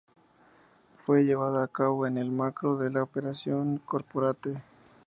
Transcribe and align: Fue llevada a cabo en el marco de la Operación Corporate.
Fue 1.05 1.25
llevada 1.25 1.63
a 1.63 1.67
cabo 1.67 2.07
en 2.07 2.17
el 2.17 2.31
marco 2.31 2.75
de 2.75 2.89
la 2.89 3.03
Operación 3.03 3.77
Corporate. 3.85 4.63